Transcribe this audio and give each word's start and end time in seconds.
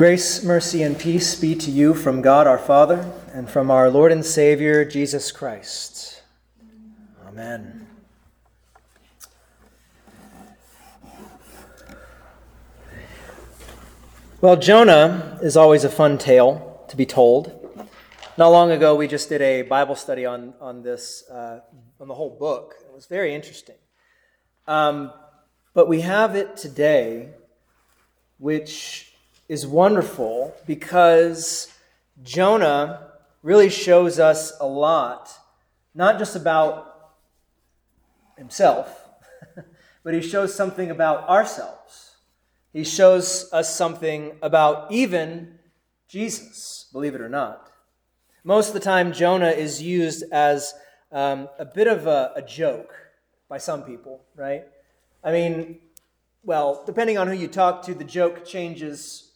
Grace, 0.00 0.42
mercy, 0.42 0.82
and 0.82 0.98
peace 0.98 1.34
be 1.34 1.54
to 1.54 1.70
you 1.70 1.92
from 1.92 2.22
God 2.22 2.46
our 2.46 2.56
Father 2.56 3.12
and 3.34 3.50
from 3.50 3.70
our 3.70 3.90
Lord 3.90 4.12
and 4.12 4.24
Savior, 4.24 4.82
Jesus 4.82 5.30
Christ. 5.30 6.22
Amen. 7.28 7.86
Well, 14.40 14.56
Jonah 14.56 15.38
is 15.42 15.54
always 15.54 15.84
a 15.84 15.90
fun 15.90 16.16
tale 16.16 16.82
to 16.88 16.96
be 16.96 17.04
told. 17.04 17.52
Not 18.38 18.48
long 18.48 18.70
ago, 18.70 18.94
we 18.94 19.06
just 19.06 19.28
did 19.28 19.42
a 19.42 19.60
Bible 19.60 19.96
study 19.96 20.24
on, 20.24 20.54
on 20.62 20.82
this, 20.82 21.28
uh, 21.30 21.60
on 22.00 22.08
the 22.08 22.14
whole 22.14 22.38
book. 22.38 22.74
It 22.88 22.94
was 22.94 23.04
very 23.04 23.34
interesting. 23.34 23.76
Um, 24.66 25.12
but 25.74 25.90
we 25.90 26.00
have 26.00 26.36
it 26.36 26.56
today, 26.56 27.34
which 28.38 29.09
is 29.50 29.66
wonderful 29.66 30.54
because 30.64 31.66
Jonah 32.22 33.08
really 33.42 33.68
shows 33.68 34.20
us 34.20 34.52
a 34.60 34.64
lot, 34.64 35.28
not 35.92 36.20
just 36.20 36.36
about 36.36 37.10
himself, 38.38 39.08
but 40.04 40.14
he 40.14 40.22
shows 40.22 40.54
something 40.54 40.88
about 40.88 41.28
ourselves. 41.28 42.14
He 42.72 42.84
shows 42.84 43.48
us 43.52 43.74
something 43.74 44.36
about 44.40 44.92
even 44.92 45.58
Jesus, 46.06 46.86
believe 46.92 47.16
it 47.16 47.20
or 47.20 47.28
not. 47.28 47.72
Most 48.44 48.68
of 48.68 48.74
the 48.74 48.78
time, 48.78 49.12
Jonah 49.12 49.50
is 49.50 49.82
used 49.82 50.22
as 50.30 50.74
um, 51.10 51.48
a 51.58 51.64
bit 51.64 51.88
of 51.88 52.06
a, 52.06 52.30
a 52.36 52.42
joke 52.42 52.94
by 53.48 53.58
some 53.58 53.82
people, 53.82 54.22
right? 54.36 54.62
I 55.24 55.32
mean, 55.32 55.80
well, 56.44 56.84
depending 56.86 57.18
on 57.18 57.26
who 57.26 57.34
you 57.34 57.48
talk 57.48 57.82
to, 57.86 57.94
the 57.94 58.04
joke 58.04 58.44
changes 58.44 59.26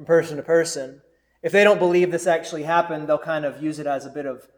from 0.00 0.06
person 0.06 0.38
to 0.38 0.42
person. 0.42 1.02
If 1.42 1.52
they 1.52 1.62
don't 1.62 1.78
believe 1.78 2.10
this 2.10 2.26
actually 2.26 2.62
happened, 2.62 3.06
they'll 3.06 3.18
kind 3.18 3.44
of 3.44 3.62
use 3.62 3.78
it 3.78 3.86
as 3.86 4.06
a 4.06 4.10
bit 4.10 4.24
of 4.24 4.48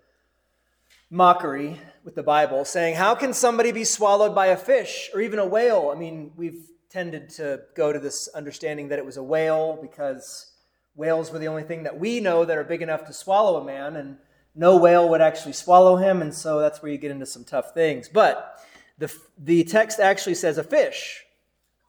mockery 1.10 1.80
with 2.04 2.14
the 2.14 2.22
Bible, 2.22 2.64
saying, 2.64 2.94
How 2.94 3.16
can 3.16 3.32
somebody 3.32 3.72
be 3.72 3.82
swallowed 3.82 4.36
by 4.36 4.46
a 4.46 4.56
fish 4.56 5.10
or 5.12 5.20
even 5.20 5.40
a 5.40 5.46
whale? 5.46 5.90
I 5.92 5.98
mean, 5.98 6.30
we've 6.36 6.68
tended 6.90 7.28
to 7.30 7.62
go 7.74 7.92
to 7.92 7.98
this 7.98 8.28
understanding 8.28 8.86
that 8.88 9.00
it 9.00 9.04
was 9.04 9.16
a 9.16 9.22
whale 9.22 9.80
because 9.82 10.52
whales 10.94 11.32
were 11.32 11.40
the 11.40 11.48
only 11.48 11.64
thing 11.64 11.82
that 11.82 11.98
we 11.98 12.20
know 12.20 12.44
that 12.44 12.56
are 12.56 12.62
big 12.62 12.82
enough 12.82 13.04
to 13.06 13.12
swallow 13.12 13.60
a 13.60 13.64
man, 13.64 13.96
and 13.96 14.18
no 14.54 14.76
whale 14.76 15.08
would 15.08 15.20
actually 15.20 15.54
swallow 15.54 15.96
him, 15.96 16.22
and 16.22 16.32
so 16.32 16.60
that's 16.60 16.80
where 16.80 16.92
you 16.92 16.98
get 16.98 17.10
into 17.10 17.26
some 17.26 17.42
tough 17.42 17.74
things. 17.74 18.08
But 18.08 18.60
the, 18.96 19.12
the 19.36 19.64
text 19.64 19.98
actually 19.98 20.36
says 20.36 20.56
a 20.56 20.62
fish. 20.62 21.24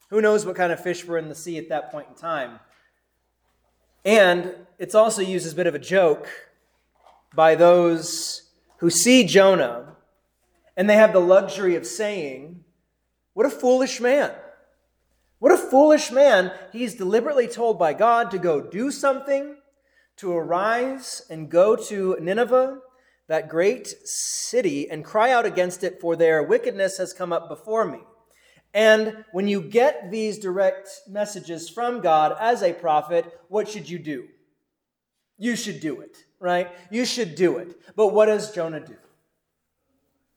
Who 0.10 0.22
knows 0.22 0.44
what 0.44 0.56
kind 0.56 0.72
of 0.72 0.82
fish 0.82 1.06
were 1.06 1.20
in 1.20 1.30
the 1.30 1.36
sea 1.36 1.60
at 1.60 1.70
that 1.70 1.92
point 1.92 2.08
in 2.10 2.16
time? 2.16 2.60
And 4.06 4.56
it's 4.78 4.96
also 4.96 5.22
used 5.22 5.46
as 5.46 5.54
a 5.54 5.56
bit 5.56 5.68
of 5.68 5.76
a 5.76 5.80
joke 5.80 6.28
by 7.34 7.56
those 7.56 8.50
who 8.78 8.90
see 8.90 9.26
Jonah 9.26 9.94
and 10.76 10.90
they 10.90 10.96
have 10.96 11.14
the 11.14 11.20
luxury 11.20 11.76
of 11.76 11.86
saying, 11.86 12.64
What 13.34 13.46
a 13.46 13.50
foolish 13.50 14.02
man! 14.02 14.32
What 15.40 15.52
a 15.52 15.58
foolish 15.58 16.12
man! 16.12 16.52
He's 16.72 16.96
deliberately 16.96 17.48
told 17.48 17.78
by 17.78 17.94
God 17.94 18.32
to 18.32 18.40
go 18.40 18.62
do 18.62 18.92
something, 18.92 19.58
to 20.18 20.34
arise 20.34 21.22
and 21.30 21.50
go 21.50 21.76
to 21.76 22.18
Nineveh, 22.20 22.80
that 23.28 23.50
great 23.50 23.88
city, 24.04 24.90
and 24.90 25.06
cry 25.06 25.32
out 25.32 25.46
against 25.46 25.84
it, 25.84 26.02
for 26.02 26.16
their 26.16 26.44
wickedness 26.44 26.98
has 26.98 27.14
come 27.14 27.32
up 27.32 27.48
before 27.50 27.86
me. 27.86 28.00
And 28.74 29.24
when 29.32 29.48
you 29.48 29.62
get 29.62 30.10
these 30.10 30.40
direct 30.40 30.90
messages 31.08 31.70
from 31.70 32.02
God 32.02 32.36
as 32.40 32.64
a 32.64 32.74
prophet, 32.74 33.40
what 33.48 33.70
should 33.70 33.88
you 33.88 34.00
do? 34.00 34.28
You 35.38 35.56
should 35.56 35.80
do 35.80 36.02
it, 36.02 36.18
right? 36.40 36.72
You 36.90 37.06
should 37.06 37.36
do 37.36 37.58
it. 37.58 37.76
But 37.96 38.14
what 38.14 38.26
does 38.26 38.52
Jonah 38.52 38.80
do? 38.80 38.96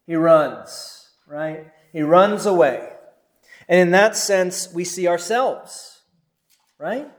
He 0.07 0.17
runs, 0.17 1.09
right? 1.27 1.67
He 1.93 2.03
runs 2.03 2.45
away. 2.45 2.93
And 3.69 3.81
in 3.81 3.91
that 3.93 4.17
sense, 4.17 4.73
we 4.73 4.85
see 4.85 5.09
ourselves, 5.09 6.03
right? 6.79 7.11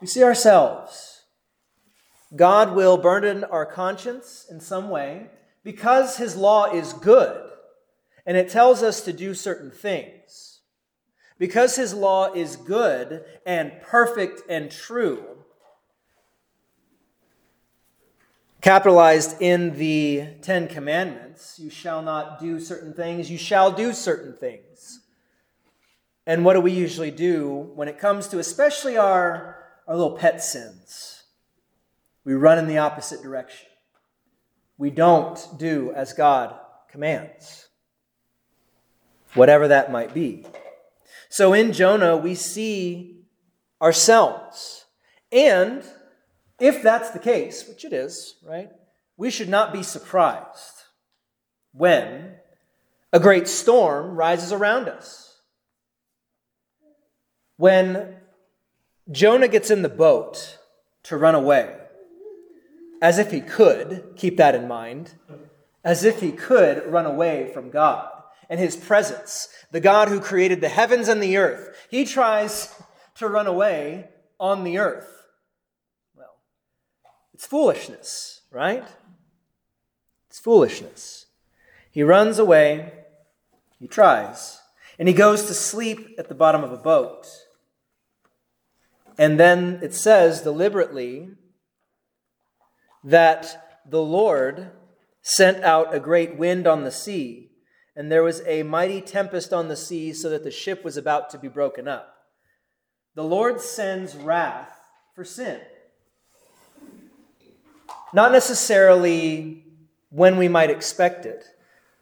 We 0.00 0.06
see 0.06 0.22
ourselves. 0.22 1.22
God 2.34 2.74
will 2.74 2.96
burden 2.96 3.44
our 3.44 3.66
conscience 3.66 4.46
in 4.50 4.60
some 4.60 4.88
way 4.88 5.30
because 5.64 6.16
his 6.16 6.36
law 6.36 6.72
is 6.72 6.92
good 6.92 7.45
and 8.26 8.36
it 8.36 8.50
tells 8.50 8.82
us 8.82 9.02
to 9.02 9.12
do 9.12 9.32
certain 9.32 9.70
things. 9.70 10.60
Because 11.38 11.76
his 11.76 11.94
law 11.94 12.32
is 12.32 12.56
good 12.56 13.24
and 13.44 13.72
perfect 13.82 14.42
and 14.48 14.70
true, 14.70 15.24
capitalized 18.60 19.40
in 19.40 19.76
the 19.78 20.28
Ten 20.42 20.66
Commandments, 20.66 21.58
you 21.58 21.70
shall 21.70 22.02
not 22.02 22.40
do 22.40 22.58
certain 22.58 22.92
things, 22.92 23.30
you 23.30 23.38
shall 23.38 23.70
do 23.70 23.92
certain 23.92 24.34
things. 24.34 25.00
And 26.26 26.44
what 26.44 26.54
do 26.54 26.60
we 26.60 26.72
usually 26.72 27.12
do 27.12 27.70
when 27.74 27.86
it 27.86 27.98
comes 27.98 28.26
to 28.28 28.40
especially 28.40 28.96
our, 28.96 29.62
our 29.86 29.94
little 29.94 30.16
pet 30.16 30.42
sins? 30.42 31.22
We 32.24 32.34
run 32.34 32.58
in 32.58 32.66
the 32.66 32.78
opposite 32.78 33.22
direction. 33.22 33.68
We 34.78 34.90
don't 34.90 35.38
do 35.58 35.92
as 35.94 36.12
God 36.12 36.58
commands 36.90 37.65
whatever 39.36 39.68
that 39.68 39.92
might 39.92 40.12
be. 40.12 40.44
So 41.28 41.52
in 41.52 41.72
Jonah, 41.72 42.16
we 42.16 42.34
see 42.34 43.20
ourselves. 43.80 44.86
And 45.30 45.82
if 46.58 46.82
that's 46.82 47.10
the 47.10 47.18
case, 47.18 47.68
which 47.68 47.84
it 47.84 47.92
is, 47.92 48.36
right, 48.44 48.70
we 49.16 49.30
should 49.30 49.48
not 49.48 49.72
be 49.72 49.82
surprised 49.82 50.84
when 51.72 52.36
a 53.12 53.20
great 53.20 53.48
storm 53.48 54.16
rises 54.16 54.52
around 54.52 54.88
us. 54.88 55.40
When 57.56 58.16
Jonah 59.10 59.48
gets 59.48 59.70
in 59.70 59.82
the 59.82 59.88
boat 59.88 60.58
to 61.04 61.16
run 61.16 61.34
away, 61.34 61.76
as 63.00 63.18
if 63.18 63.30
he 63.30 63.40
could, 63.40 64.14
keep 64.16 64.36
that 64.38 64.54
in 64.54 64.66
mind, 64.66 65.14
as 65.84 66.04
if 66.04 66.20
he 66.20 66.32
could 66.32 66.86
run 66.86 67.06
away 67.06 67.50
from 67.52 67.70
God 67.70 68.15
and 68.48 68.60
his 68.60 68.76
presence, 68.76 69.48
the 69.70 69.80
God 69.80 70.08
who 70.08 70.20
created 70.20 70.60
the 70.60 70.68
heavens 70.68 71.08
and 71.08 71.22
the 71.22 71.36
earth. 71.36 71.76
He 71.90 72.04
tries 72.04 72.74
to 73.16 73.28
run 73.28 73.46
away 73.46 74.08
on 74.38 74.64
the 74.64 74.78
earth. 74.78 75.26
Well, 76.14 76.36
it's 77.34 77.46
foolishness, 77.46 78.42
right? 78.50 78.84
It's 80.28 80.38
foolishness. 80.38 81.26
He 81.90 82.02
runs 82.02 82.38
away, 82.38 82.92
he 83.78 83.88
tries, 83.88 84.60
and 84.98 85.08
he 85.08 85.14
goes 85.14 85.46
to 85.46 85.54
sleep 85.54 86.14
at 86.18 86.28
the 86.28 86.34
bottom 86.34 86.62
of 86.62 86.72
a 86.72 86.76
boat. 86.76 87.26
And 89.18 89.40
then 89.40 89.80
it 89.82 89.94
says 89.94 90.42
deliberately 90.42 91.30
that 93.02 93.80
the 93.88 94.02
Lord 94.02 94.72
sent 95.22 95.64
out 95.64 95.94
a 95.94 96.00
great 96.00 96.36
wind 96.36 96.66
on 96.66 96.84
the 96.84 96.90
sea 96.90 97.50
and 97.96 98.12
there 98.12 98.22
was 98.22 98.42
a 98.46 98.62
mighty 98.62 99.00
tempest 99.00 99.52
on 99.52 99.68
the 99.68 99.76
sea, 99.76 100.12
so 100.12 100.28
that 100.28 100.44
the 100.44 100.50
ship 100.50 100.84
was 100.84 100.96
about 100.96 101.30
to 101.30 101.38
be 101.38 101.48
broken 101.48 101.88
up. 101.88 102.14
The 103.14 103.24
Lord 103.24 103.60
sends 103.60 104.14
wrath 104.14 104.70
for 105.14 105.24
sin. 105.24 105.58
Not 108.12 108.32
necessarily 108.32 109.64
when 110.10 110.36
we 110.36 110.48
might 110.48 110.70
expect 110.70 111.24
it, 111.24 111.44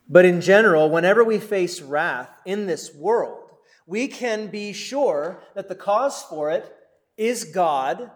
but 0.08 0.24
in 0.24 0.40
general, 0.40 0.90
whenever 0.90 1.24
we 1.24 1.38
face 1.38 1.80
wrath 1.80 2.30
in 2.44 2.66
this 2.66 2.92
world, 2.92 3.50
we 3.86 4.08
can 4.08 4.48
be 4.48 4.72
sure 4.72 5.42
that 5.54 5.68
the 5.68 5.74
cause 5.74 6.22
for 6.24 6.50
it 6.50 6.74
is 7.16 7.44
God 7.44 8.10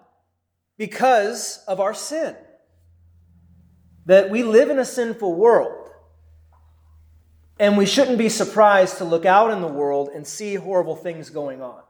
because 0.77 1.63
of 1.69 1.81
our 1.81 1.95
sin. 1.95 2.35
That 4.07 4.31
we 4.31 4.43
live 4.43 4.71
in 4.71 4.79
a 4.79 4.85
sinful 4.85 5.35
world. 5.35 5.88
And 7.59 7.77
we 7.77 7.87
shouldn't 7.87 8.19
be 8.19 8.29
surprised 8.29 8.99
to 8.99 9.05
look 9.05 9.27
out 9.27 9.51
in 9.51 9.61
the 9.61 9.67
world 9.67 10.11
and 10.15 10.27
see 10.27 10.55
horrible 10.55 10.95
things 10.95 11.31
going 11.31 11.61
on. 11.61 11.83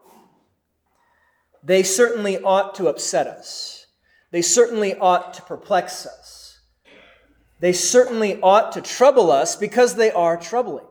They 1.62 1.82
certainly 1.82 2.38
ought 2.38 2.74
to 2.76 2.88
upset 2.88 3.26
us. 3.26 3.86
They 4.30 4.42
certainly 4.42 4.94
ought 4.94 5.34
to 5.34 5.42
perplex 5.42 6.06
us. 6.06 6.60
They 7.60 7.72
certainly 7.72 8.40
ought 8.40 8.72
to 8.72 8.80
trouble 8.80 9.30
us 9.30 9.56
because 9.56 9.96
they 9.96 10.10
are 10.10 10.36
troubling. 10.36 10.86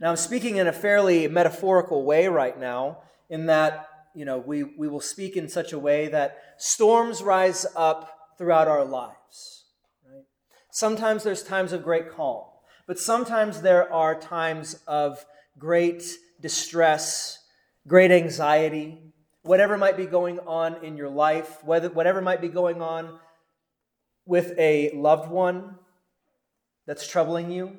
Now, 0.00 0.10
I'm 0.10 0.16
speaking 0.16 0.56
in 0.56 0.66
a 0.66 0.72
fairly 0.72 1.26
metaphorical 1.26 2.04
way 2.04 2.28
right 2.28 2.58
now, 2.58 2.98
in 3.30 3.46
that, 3.46 3.88
you 4.14 4.24
know, 4.24 4.38
we, 4.38 4.62
we 4.62 4.88
will 4.88 5.00
speak 5.00 5.36
in 5.36 5.48
such 5.48 5.72
a 5.72 5.78
way 5.78 6.08
that 6.08 6.38
storms 6.58 7.22
rise 7.22 7.64
up 7.74 8.10
throughout 8.36 8.68
our 8.68 8.84
lives. 8.84 9.64
Right? 10.04 10.24
Sometimes 10.70 11.22
there's 11.22 11.42
times 11.42 11.72
of 11.72 11.82
great 11.82 12.10
calm. 12.10 12.44
But 12.86 12.98
sometimes 12.98 13.62
there 13.62 13.92
are 13.92 14.14
times 14.14 14.80
of 14.86 15.24
great 15.58 16.04
distress, 16.40 17.38
great 17.86 18.10
anxiety, 18.10 18.98
whatever 19.42 19.76
might 19.76 19.96
be 19.96 20.06
going 20.06 20.38
on 20.40 20.84
in 20.84 20.96
your 20.96 21.08
life, 21.08 21.64
whether, 21.64 21.88
whatever 21.88 22.20
might 22.20 22.40
be 22.40 22.48
going 22.48 22.82
on 22.82 23.18
with 24.24 24.52
a 24.58 24.90
loved 24.94 25.30
one 25.30 25.76
that's 26.86 27.08
troubling 27.08 27.50
you, 27.50 27.76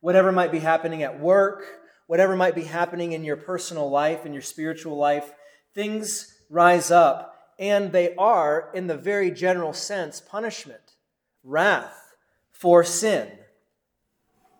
whatever 0.00 0.32
might 0.32 0.52
be 0.52 0.58
happening 0.58 1.02
at 1.02 1.20
work, 1.20 1.64
whatever 2.06 2.36
might 2.36 2.54
be 2.54 2.64
happening 2.64 3.12
in 3.12 3.24
your 3.24 3.36
personal 3.36 3.90
life, 3.90 4.26
in 4.26 4.32
your 4.32 4.42
spiritual 4.42 4.96
life, 4.96 5.32
things 5.74 6.34
rise 6.50 6.90
up, 6.90 7.34
and 7.58 7.92
they 7.92 8.14
are, 8.16 8.70
in 8.74 8.86
the 8.86 8.96
very 8.96 9.30
general 9.30 9.72
sense, 9.72 10.20
punishment, 10.20 10.96
wrath 11.42 12.14
for 12.50 12.84
sin. 12.84 13.30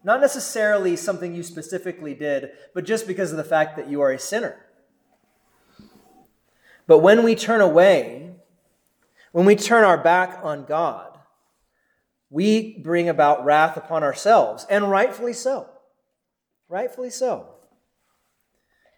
Not 0.08 0.22
necessarily 0.22 0.96
something 0.96 1.34
you 1.34 1.43
specifically 1.43 2.14
did, 2.14 2.52
but 2.72 2.87
just 2.87 3.06
because 3.06 3.31
of 3.31 3.37
the 3.37 3.44
fact 3.44 3.76
that 3.76 3.90
you 3.90 4.00
are 4.00 4.10
a 4.10 4.19
sinner. 4.19 4.56
But 6.87 7.00
when 7.00 7.25
we 7.25 7.34
turn 7.34 7.60
away, 7.60 8.31
when 9.32 9.44
we 9.44 9.55
turn 9.55 9.84
our 9.84 9.99
back 9.99 10.40
on 10.43 10.64
God, 10.64 11.19
we 12.31 12.78
bring 12.78 13.10
about 13.10 13.44
wrath 13.44 13.76
upon 13.76 14.02
ourselves, 14.02 14.66
and 14.70 14.90
rightfully 14.90 15.34
so. 15.34 15.69
Rightfully 16.70 17.10
so. 17.10 17.56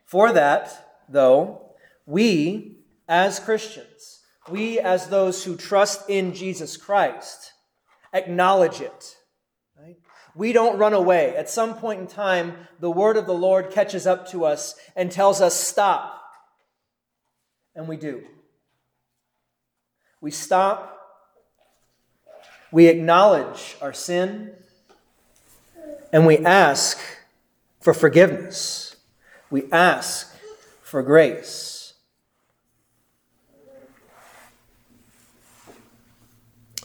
For 0.07 0.31
that, 0.31 0.95
though, 1.09 1.73
we 2.07 2.77
as 3.09 3.41
Christians, 3.41 4.21
we 4.49 4.79
as 4.79 5.09
those 5.09 5.43
who 5.43 5.57
trust 5.57 6.09
in 6.09 6.35
Jesus 6.35 6.77
Christ, 6.77 7.51
acknowledge 8.13 8.81
it. 8.81 9.17
We 10.35 10.53
don't 10.53 10.79
run 10.79 10.93
away. 10.93 11.37
At 11.37 11.51
some 11.51 11.75
point 11.75 12.01
in 12.01 12.07
time, 12.07 12.55
the 12.79 12.91
word 12.91 13.17
of 13.17 13.27
the 13.27 13.35
Lord 13.35 13.71
catches 13.71 14.07
up 14.07 14.29
to 14.31 14.45
us 14.45 14.75
and 14.95 15.11
tells 15.11 15.41
us, 15.41 15.55
stop. 15.55 16.23
And 17.75 17.89
we 17.89 17.97
do. 17.97 18.25
We 20.21 20.31
stop. 20.31 20.99
We 22.71 22.87
acknowledge 22.87 23.77
our 23.81 23.93
sin. 23.93 24.53
And 26.13 26.27
we 26.27 26.39
ask 26.39 26.99
for 27.81 27.95
forgiveness. 27.95 28.97
We 29.51 29.65
ask 29.73 30.37
for 30.83 31.03
grace. 31.03 31.95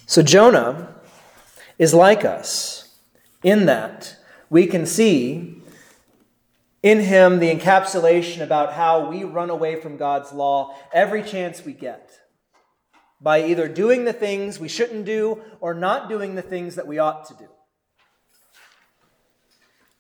So 0.07 0.21
Jonah 0.21 0.95
is 1.77 1.93
like 1.93 2.23
us 2.23 2.84
in 3.45 3.67
that 3.67 4.17
we 4.49 4.65
can 4.65 4.87
see 4.87 5.61
in 6.81 6.99
him 6.99 7.39
the 7.39 7.55
encapsulation 7.55 8.41
about 8.41 8.73
how 8.73 9.07
we 9.07 9.23
run 9.23 9.51
away 9.51 9.79
from 9.79 9.97
God's 9.97 10.33
law 10.33 10.75
every 10.91 11.21
chance 11.21 11.63
we 11.63 11.71
get 11.71 12.11
by 13.21 13.43
either 13.45 13.67
doing 13.67 14.03
the 14.03 14.13
things 14.13 14.59
we 14.59 14.67
shouldn't 14.67 15.05
do 15.05 15.41
or 15.61 15.75
not 15.75 16.09
doing 16.09 16.33
the 16.33 16.41
things 16.41 16.73
that 16.75 16.87
we 16.87 16.97
ought 16.97 17.25
to 17.25 17.35
do. 17.35 17.47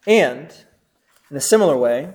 And 0.07 0.51
in 1.29 1.37
a 1.37 1.41
similar 1.41 1.77
way, 1.77 2.13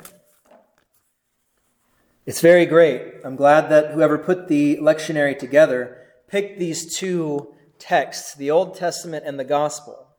it's 2.27 2.41
very 2.41 2.67
great. 2.67 3.15
I'm 3.25 3.37
glad 3.37 3.69
that 3.71 3.93
whoever 3.93 4.19
put 4.19 4.49
the 4.49 4.79
lectionary 4.79 5.39
together 5.39 5.97
picked 6.29 6.59
these 6.59 6.97
two 6.97 7.55
texts, 7.79 8.35
the 8.35 8.51
Old 8.51 8.75
Testament 8.75 9.25
and 9.27 9.39
the 9.39 9.45
Gospel, 9.45 10.10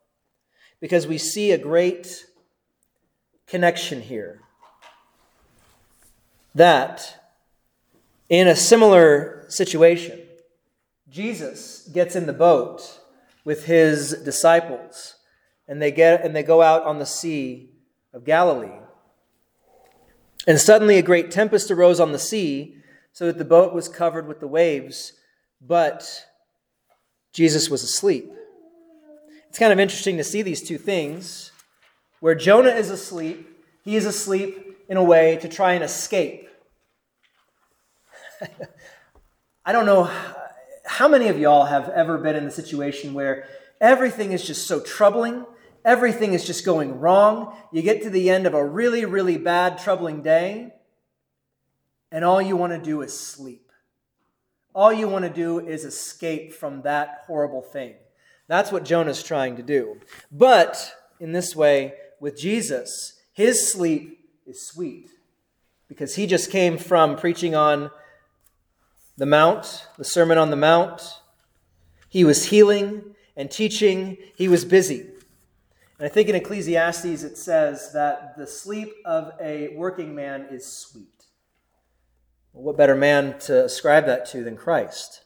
because 0.82 1.08
we 1.08 1.18
see 1.18 1.52
a 1.52 1.58
great 1.58 2.26
connection 3.48 4.02
here. 4.02 4.42
That 6.54 7.18
in 8.28 8.48
a 8.48 8.56
similar 8.56 9.46
situation, 9.48 10.20
Jesus 11.10 11.88
gets 11.94 12.16
in 12.16 12.26
the 12.26 12.34
boat 12.34 13.00
with 13.46 13.66
his 13.66 14.12
disciples 14.24 15.16
and 15.68 15.82
they 15.82 15.92
get 15.92 16.26
and 16.26 16.36
they 16.36 16.44
go 16.44 16.62
out 16.62 16.84
on 16.84 17.00
the 17.00 17.06
sea 17.06 17.70
of 18.14 18.26
Galilee. 18.26 18.80
And 20.48 20.60
suddenly 20.60 20.98
a 20.98 21.04
great 21.04 21.32
tempest 21.32 21.70
arose 21.70 22.00
on 22.00 22.12
the 22.12 22.20
sea, 22.20 22.78
so 23.14 23.28
that 23.28 23.38
the 23.38 23.46
boat 23.46 23.74
was 23.74 23.88
covered 23.88 24.28
with 24.28 24.40
the 24.40 24.48
waves, 24.48 25.14
but 25.60 26.26
Jesus 27.34 27.70
was 27.70 27.84
asleep. 27.84 28.32
It's 29.52 29.60
kind 29.60 29.74
of 29.74 29.82
interesting 29.82 30.16
to 30.16 30.24
see 30.24 30.44
these 30.44 30.64
two 30.64 30.78
things 30.78 31.52
where 32.22 32.36
Jonah 32.36 32.70
is 32.70 32.90
asleep, 32.90 33.46
he 33.84 33.98
is 33.98 34.06
asleep 34.06 34.78
in 34.88 34.96
a 34.96 35.04
way 35.04 35.40
to 35.42 35.50
try 35.50 35.74
and 35.74 35.84
escape. 35.84 36.48
I 39.66 39.74
don't 39.74 39.86
know 39.86 40.10
how 40.86 41.10
many 41.10 41.28
of 41.28 41.38
y'all 41.38 41.66
have 41.66 41.90
ever 41.90 42.18
been 42.18 42.38
in 42.38 42.46
the 42.46 42.52
situation 42.52 43.14
where 43.14 43.46
everything 43.82 44.32
is 44.32 44.48
just 44.48 44.68
so 44.68 44.80
troubling 44.80 45.46
Everything 45.84 46.34
is 46.34 46.46
just 46.46 46.64
going 46.64 47.00
wrong. 47.00 47.58
You 47.72 47.82
get 47.82 48.04
to 48.04 48.12
the 48.12 48.30
end 48.30 48.46
of 48.46 48.54
a 48.54 48.64
really, 48.64 49.04
really 49.06 49.38
bad, 49.38 49.80
troubling 49.80 50.22
day, 50.22 50.74
and 52.12 52.24
all 52.24 52.40
you 52.42 52.56
want 52.56 52.72
to 52.74 52.80
do 52.80 53.02
is 53.02 53.20
sleep. 53.20 53.72
All 54.76 54.94
you 54.94 55.08
want 55.08 55.26
to 55.26 55.34
do 55.34 55.60
is 55.60 55.84
escape 55.84 56.54
from 56.54 56.84
that 56.84 57.24
horrible 57.26 57.64
thing. 57.64 57.96
That's 58.52 58.70
what 58.70 58.84
Jonah's 58.84 59.24
trying 59.24 59.56
to 59.56 59.64
do. 59.64 60.02
But 60.30 60.94
in 61.22 61.32
this 61.32 61.56
way, 61.56 61.94
with 62.20 62.38
Jesus, 62.38 63.22
his 63.32 63.72
sleep 63.72 64.26
is 64.46 64.62
sweet 64.68 65.10
because 65.88 66.16
he 66.16 66.28
just 66.28 66.52
came 66.52 66.78
from 66.78 67.16
preaching 67.16 67.56
on 67.56 67.92
the 69.16 69.26
Mount, 69.26 69.88
the 69.98 70.04
Sermon 70.04 70.38
on 70.38 70.50
the 70.50 70.58
Mount. 70.58 71.22
He 72.10 72.26
was 72.26 72.48
healing 72.48 73.16
and 73.38 73.50
teaching, 73.50 74.18
he 74.36 74.50
was 74.50 74.66
busy. 74.66 75.08
And 75.98 76.06
I 76.06 76.10
think 76.10 76.28
in 76.28 76.36
Ecclesiastes 76.36 77.24
it 77.24 77.38
says 77.38 77.94
that 77.94 78.36
the 78.38 78.48
sleep 78.48 78.92
of 79.06 79.32
a 79.40 79.70
working 79.78 80.14
man 80.14 80.48
is 80.52 80.66
sweet. 80.66 81.08
What 82.52 82.76
better 82.76 82.98
man 82.98 83.40
to 83.40 83.64
ascribe 83.64 84.08
that 84.08 84.26
to 84.32 84.44
than 84.44 84.58
Christ? 84.58 85.24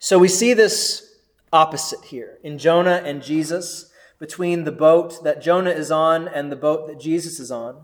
So 0.00 0.18
we 0.18 0.26
see 0.26 0.52
this 0.52 1.05
opposite 1.52 2.04
here 2.06 2.38
in 2.42 2.58
Jonah 2.58 3.02
and 3.04 3.22
Jesus, 3.22 3.90
between 4.18 4.64
the 4.64 4.72
boat 4.72 5.22
that 5.24 5.42
Jonah 5.42 5.70
is 5.70 5.90
on 5.90 6.26
and 6.28 6.50
the 6.50 6.56
boat 6.56 6.86
that 6.88 6.98
Jesus 6.98 7.38
is 7.38 7.50
on. 7.50 7.82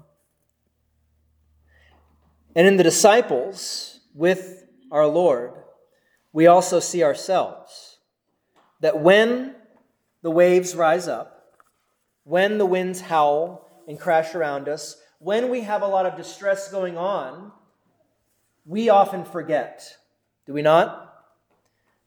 And 2.55 2.67
in 2.67 2.77
the 2.77 2.83
disciples 2.83 4.01
with 4.15 4.65
our 4.91 5.07
Lord, 5.07 5.53
we 6.33 6.47
also 6.47 6.81
see 6.81 7.03
ourselves. 7.03 7.99
That 8.81 9.01
when 9.01 9.55
the 10.23 10.31
waves 10.31 10.75
rise 10.75 11.07
up, 11.07 11.59
when 12.25 12.59
the 12.59 12.67
winds 12.67 13.03
howl 13.03 13.85
and 13.87 13.99
crash 13.99 14.35
around 14.35 14.69
us, 14.69 14.97
when 15.19 15.51
we 15.51 15.61
have 15.61 15.83
a 15.83 15.87
lot 15.87 16.07
of 16.07 16.17
distress 16.17 16.71
going 16.71 16.97
on, 16.97 17.53
we 18.65 18.89
often 18.89 19.25
forget, 19.25 19.97
do 20.47 20.53
we 20.53 20.63
not? 20.63 21.12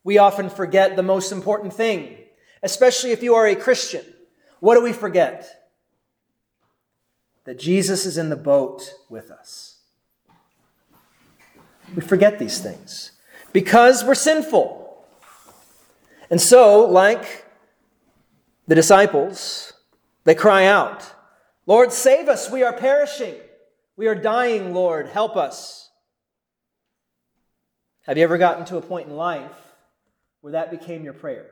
We 0.05 0.19
often 0.19 0.51
forget 0.51 0.95
the 0.95 1.03
most 1.03 1.31
important 1.31 1.73
thing, 1.73 2.15
especially 2.61 3.11
if 3.11 3.23
you 3.23 3.33
are 3.33 3.47
a 3.47 3.55
Christian. 3.55 4.05
What 4.59 4.75
do 4.75 4.83
we 4.83 4.93
forget? 4.93 5.67
That 7.45 7.57
Jesus 7.57 8.05
is 8.05 8.17
in 8.17 8.29
the 8.29 8.35
boat 8.35 8.93
with 9.09 9.31
us. 9.31 9.79
We 11.95 12.03
forget 12.03 12.37
these 12.37 12.59
things 12.59 13.13
because 13.51 14.03
we're 14.03 14.13
sinful. 14.13 15.03
And 16.29 16.39
so, 16.39 16.85
like 16.85 17.45
the 18.67 18.75
disciples, 18.75 19.73
they 20.23 20.35
cry 20.35 20.65
out, 20.65 21.13
Lord, 21.65 21.91
save 21.91 22.29
us. 22.29 22.51
We 22.51 22.61
are 22.61 22.73
perishing. 22.73 23.35
We 23.97 24.05
are 24.07 24.15
dying, 24.15 24.71
Lord. 24.71 25.07
Help 25.07 25.35
us. 25.35 25.89
Have 28.03 28.19
you 28.19 28.23
ever 28.23 28.37
gotten 28.37 28.65
to 28.65 28.77
a 28.77 28.81
point 28.81 29.07
in 29.07 29.15
life 29.15 29.64
where 30.45 30.51
that 30.51 30.69
became 30.69 31.03
your 31.03 31.11
prayer? 31.11 31.49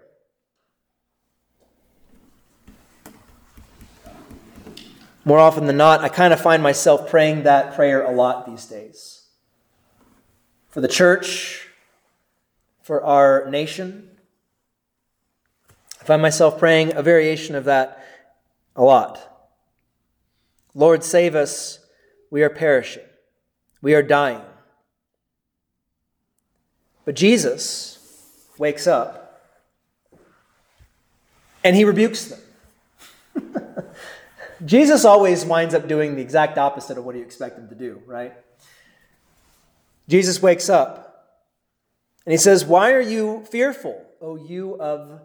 More 5.25 5.39
often 5.39 5.65
than 5.65 5.77
not, 5.77 6.01
I 6.01 6.09
kind 6.09 6.31
of 6.31 6.39
find 6.39 6.61
myself 6.61 7.09
praying 7.09 7.41
that 7.41 7.73
prayer 7.73 8.03
a 8.03 8.11
lot 8.11 8.45
these 8.45 8.67
days. 8.67 9.25
For 10.69 10.79
the 10.79 10.87
church, 10.87 11.67
for 12.83 13.03
our 13.03 13.49
nation. 13.49 14.11
I 15.99 16.03
find 16.03 16.21
myself 16.21 16.59
praying 16.59 16.93
a 16.95 17.01
variation 17.01 17.55
of 17.55 17.63
that 17.63 18.05
a 18.75 18.83
lot. 18.83 19.49
Lord, 20.75 21.03
save 21.03 21.33
us. 21.33 21.79
We 22.29 22.43
are 22.43 22.49
perishing. 22.51 23.05
We 23.81 23.95
are 23.95 24.03
dying. 24.03 24.43
But 27.05 27.15
Jesus 27.15 27.92
wakes 28.63 28.87
up 28.87 29.41
and 31.65 31.75
he 31.75 31.83
rebukes 31.83 32.31
them. 32.31 32.39
Jesus 34.65 35.03
always 35.03 35.43
winds 35.43 35.73
up 35.75 35.85
doing 35.85 36.15
the 36.15 36.21
exact 36.21 36.57
opposite 36.57 36.97
of 36.97 37.03
what 37.03 37.13
you 37.17 37.21
expect 37.21 37.59
him 37.59 37.67
to 37.67 37.75
do, 37.75 38.01
right? 38.05 38.31
Jesus 40.07 40.41
wakes 40.41 40.69
up 40.69 41.35
and 42.25 42.31
he 42.31 42.37
says, 42.37 42.63
Why 42.63 42.93
are 42.93 43.01
you 43.01 43.43
fearful, 43.51 44.01
O 44.21 44.37
you 44.37 44.79
of 44.79 45.19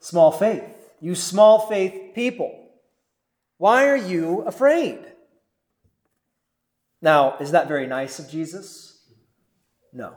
small 0.00 0.32
faith? 0.32 0.64
You 0.98 1.14
small 1.14 1.66
faith 1.66 2.14
people. 2.14 2.70
Why 3.58 3.86
are 3.86 4.02
you 4.12 4.40
afraid? 4.52 5.00
Now, 7.02 7.36
is 7.36 7.50
that 7.50 7.68
very 7.68 7.86
nice 7.86 8.18
of 8.18 8.30
Jesus? 8.30 9.04
No, 9.92 10.14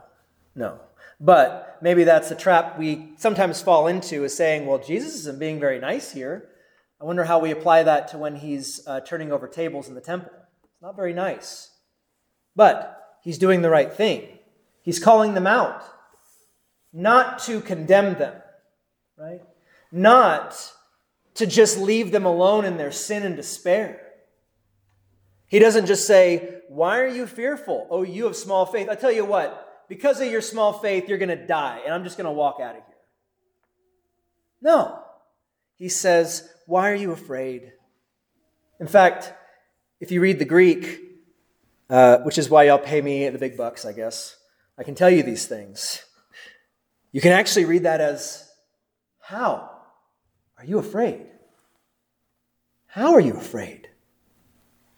no. 0.54 0.80
But 1.20 1.78
maybe 1.82 2.04
that's 2.04 2.30
a 2.30 2.34
trap 2.34 2.78
we 2.78 3.12
sometimes 3.16 3.60
fall 3.60 3.86
into 3.86 4.24
is 4.24 4.34
saying, 4.34 4.66
well, 4.66 4.78
Jesus 4.78 5.14
isn't 5.16 5.38
being 5.38 5.60
very 5.60 5.78
nice 5.78 6.10
here. 6.12 6.48
I 7.00 7.04
wonder 7.04 7.24
how 7.24 7.38
we 7.38 7.50
apply 7.50 7.82
that 7.82 8.08
to 8.08 8.18
when 8.18 8.36
he's 8.36 8.86
uh, 8.86 9.00
turning 9.00 9.30
over 9.30 9.46
tables 9.46 9.88
in 9.88 9.94
the 9.94 10.00
temple. 10.00 10.32
It's 10.64 10.82
not 10.82 10.96
very 10.96 11.12
nice. 11.12 11.70
But 12.56 13.18
he's 13.22 13.38
doing 13.38 13.60
the 13.60 13.70
right 13.70 13.92
thing. 13.92 14.38
He's 14.82 14.98
calling 14.98 15.34
them 15.34 15.46
out, 15.46 15.82
not 16.92 17.38
to 17.40 17.60
condemn 17.60 18.14
them, 18.14 18.34
right? 19.16 19.42
Not 19.92 20.72
to 21.34 21.46
just 21.46 21.78
leave 21.78 22.12
them 22.12 22.24
alone 22.24 22.64
in 22.64 22.78
their 22.78 22.92
sin 22.92 23.24
and 23.24 23.36
despair. 23.36 24.00
He 25.46 25.58
doesn't 25.58 25.86
just 25.86 26.06
say, 26.06 26.60
Why 26.68 26.98
are 26.98 27.08
you 27.08 27.26
fearful? 27.26 27.86
Oh, 27.90 28.02
you 28.02 28.24
have 28.24 28.36
small 28.36 28.64
faith. 28.64 28.88
I 28.88 28.94
tell 28.94 29.12
you 29.12 29.24
what, 29.24 29.69
because 29.90 30.20
of 30.20 30.30
your 30.30 30.40
small 30.40 30.72
faith, 30.72 31.08
you're 31.08 31.18
going 31.18 31.36
to 31.36 31.46
die, 31.46 31.80
and 31.84 31.92
I'm 31.92 32.04
just 32.04 32.16
going 32.16 32.26
to 32.26 32.32
walk 32.32 32.60
out 32.62 32.76
of 32.76 32.82
here. 32.86 32.94
No. 34.62 35.02
He 35.78 35.88
says, 35.88 36.48
Why 36.66 36.92
are 36.92 36.94
you 36.94 37.10
afraid? 37.10 37.72
In 38.78 38.86
fact, 38.86 39.32
if 39.98 40.12
you 40.12 40.20
read 40.20 40.38
the 40.38 40.44
Greek, 40.44 41.00
uh, 41.90 42.18
which 42.18 42.38
is 42.38 42.48
why 42.48 42.64
y'all 42.64 42.78
pay 42.78 43.02
me 43.02 43.28
the 43.28 43.38
big 43.38 43.56
bucks, 43.56 43.84
I 43.84 43.92
guess, 43.92 44.36
I 44.78 44.84
can 44.84 44.94
tell 44.94 45.10
you 45.10 45.24
these 45.24 45.46
things. 45.46 46.04
You 47.10 47.20
can 47.20 47.32
actually 47.32 47.64
read 47.64 47.82
that 47.82 48.00
as, 48.00 48.48
How 49.18 49.70
are 50.56 50.64
you 50.64 50.78
afraid? 50.78 51.26
How 52.86 53.14
are 53.14 53.20
you 53.20 53.34
afraid? 53.34 53.88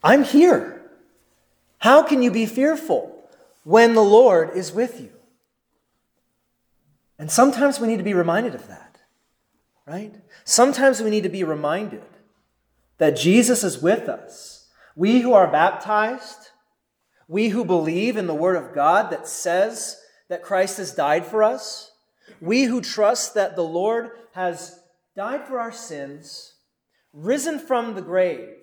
I'm 0.04 0.22
here. 0.22 0.82
How 1.78 2.02
can 2.02 2.22
you 2.22 2.30
be 2.30 2.44
fearful 2.44 3.12
when 3.64 3.95
the 3.95 4.02
Lord 4.02 4.57
is 4.57 4.73
with 4.73 5.00
you? 5.00 5.11
And 7.19 7.31
sometimes 7.31 7.78
we 7.78 7.87
need 7.87 7.99
to 7.99 8.02
be 8.02 8.14
reminded 8.14 8.54
of 8.54 8.66
that, 8.69 8.99
right? 9.87 10.14
Sometimes 10.45 11.00
we 11.00 11.11
need 11.11 11.23
to 11.23 11.28
be 11.28 11.45
reminded 11.45 12.02
that 12.99 13.16
Jesus 13.16 13.62
is 13.62 13.81
with 13.81 14.09
us. 14.09 14.69
We 14.97 15.21
who 15.21 15.33
are 15.33 15.50
baptized, 15.50 16.50
we 17.28 17.49
who 17.49 17.64
believe 17.64 18.16
in 18.16 18.26
the 18.26 18.35
Word 18.35 18.57
of 18.57 18.75
God 18.75 19.11
that 19.11 19.26
says 19.26 20.00
that 20.28 20.42
Christ 20.42 20.78
has 20.78 20.95
died 20.95 21.25
for 21.25 21.42
us, 21.42 21.92
we 22.40 22.64
who 22.64 22.81
trust 22.81 23.35
that 23.35 23.57
the 23.57 23.64
Lord 23.64 24.11
has 24.33 24.81
died 25.14 25.47
for 25.47 25.61
our 25.61 25.73
sins, 25.73 26.54
risen 27.12 27.59
from 27.59 27.95
the 27.95 28.02
grave, 28.02 28.57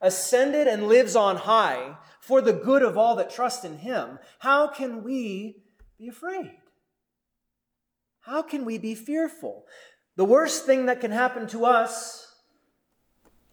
ascended 0.00 0.66
and 0.66 0.88
lives 0.88 1.16
on 1.16 1.36
high 1.36 1.96
for 2.26 2.40
the 2.40 2.52
good 2.52 2.82
of 2.82 2.98
all 2.98 3.14
that 3.16 3.30
trust 3.30 3.64
in 3.64 3.78
him, 3.78 4.18
how 4.40 4.66
can 4.66 5.04
we 5.04 5.62
be 5.96 6.08
afraid? 6.08 6.58
How 8.22 8.42
can 8.42 8.64
we 8.64 8.78
be 8.78 8.96
fearful? 8.96 9.64
The 10.16 10.24
worst 10.24 10.66
thing 10.66 10.86
that 10.86 11.00
can 11.00 11.12
happen 11.12 11.46
to 11.48 11.64
us 11.64 12.34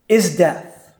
is 0.10 0.36
death. 0.36 0.98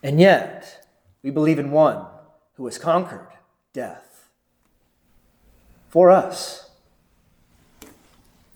And 0.00 0.20
yet, 0.20 0.86
we 1.24 1.32
believe 1.32 1.58
in 1.58 1.72
one 1.72 2.06
who 2.54 2.66
has 2.66 2.78
conquered 2.78 3.32
death 3.72 4.28
for 5.88 6.10
us. 6.12 6.70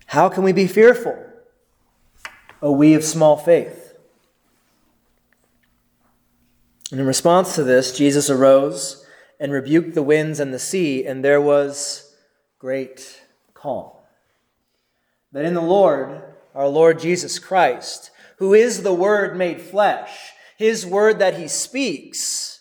How 0.07 0.29
can 0.29 0.45
we 0.45 0.53
be 0.53 0.69
fearful? 0.69 1.19
O 2.63 2.71
we 2.71 2.95
of 2.95 3.03
small 3.03 3.37
faith. 3.37 3.82
And 6.93 7.01
in 7.01 7.07
response 7.07 7.55
to 7.55 7.65
this, 7.65 7.97
Jesus 7.97 8.29
arose 8.29 9.07
and 9.41 9.51
rebuked 9.51 9.95
the 9.95 10.03
winds 10.03 10.39
and 10.39 10.53
the 10.53 10.59
sea, 10.59 11.07
and 11.07 11.25
there 11.25 11.41
was 11.41 12.15
great 12.59 13.23
calm. 13.55 13.93
That 15.33 15.47
in 15.47 15.55
the 15.55 15.63
Lord, 15.63 16.23
our 16.55 16.69
Lord 16.69 17.01
Jesus 17.01 17.39
Christ, 17.39 18.11
who 18.37 18.53
is 18.53 18.83
the 18.83 18.93
Word 18.93 19.39
made 19.39 19.63
flesh, 19.63 20.33
his 20.59 20.85
word 20.85 21.19
that 21.19 21.39
he 21.39 21.49
speaks 21.49 22.61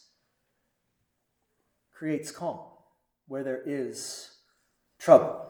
creates 1.93 2.31
calm 2.31 2.61
where 3.27 3.43
there 3.43 3.61
is 3.65 4.31
trouble. 4.97 5.45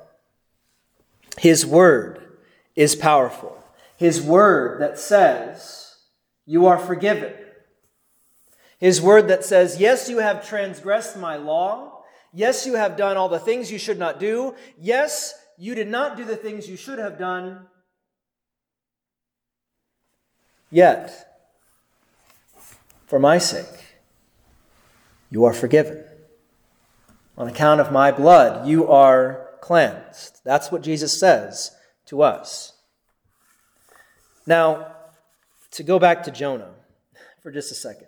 His 1.37 1.67
word 1.67 2.19
is 2.75 2.95
powerful. 2.95 3.63
His 3.95 4.21
word 4.21 4.81
that 4.81 4.97
says, 4.97 5.97
You 6.47 6.65
are 6.65 6.79
forgiven 6.79 7.33
his 8.81 8.99
word 8.99 9.27
that 9.27 9.45
says, 9.45 9.79
Yes, 9.79 10.09
you 10.09 10.17
have 10.17 10.45
transgressed 10.45 11.15
my 11.15 11.37
law. 11.37 12.01
Yes, 12.33 12.65
you 12.65 12.75
have 12.75 12.97
done 12.97 13.15
all 13.15 13.29
the 13.29 13.39
things 13.39 13.71
you 13.71 13.77
should 13.77 13.99
not 13.99 14.19
do. 14.19 14.55
Yes, 14.77 15.35
you 15.57 15.75
did 15.75 15.87
not 15.87 16.17
do 16.17 16.25
the 16.25 16.35
things 16.35 16.67
you 16.67 16.75
should 16.75 16.97
have 16.97 17.19
done. 17.19 17.67
Yet, 20.71 21.43
for 23.05 23.19
my 23.19 23.37
sake, 23.37 23.99
you 25.29 25.45
are 25.45 25.53
forgiven. 25.53 26.03
On 27.37 27.47
account 27.47 27.81
of 27.81 27.91
my 27.91 28.11
blood, 28.11 28.67
you 28.67 28.87
are 28.87 29.49
cleansed. 29.61 30.41
That's 30.43 30.71
what 30.71 30.81
Jesus 30.81 31.19
says 31.19 31.71
to 32.07 32.23
us. 32.23 32.73
Now, 34.47 34.87
to 35.71 35.83
go 35.83 35.99
back 35.99 36.23
to 36.23 36.31
Jonah 36.31 36.73
for 37.43 37.51
just 37.51 37.71
a 37.71 37.75
second. 37.75 38.07